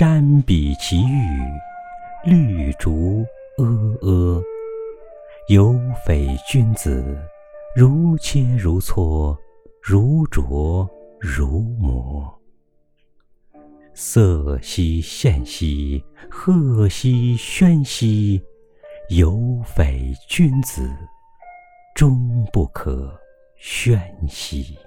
[0.00, 1.28] 瞻彼其玉，
[2.24, 3.22] 绿竹
[3.58, 3.66] 阿
[4.00, 4.42] 阿。
[5.50, 7.04] 有匪君子，
[7.76, 9.36] 如切如磋，
[9.82, 10.88] 如琢
[11.20, 12.34] 如磨。
[13.92, 18.42] 色兮宪兮，赫兮喧兮，
[19.10, 20.90] 有匪君子，
[21.94, 23.14] 终不可
[23.62, 24.78] 喧兮。